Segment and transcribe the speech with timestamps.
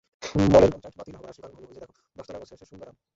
[0.51, 2.95] মলের কন্ট্রাক্ট বাতিল হবার আসল কারণ হলো, ঐযে দেখো দশতলায় বসে আছে সুন্দরাম!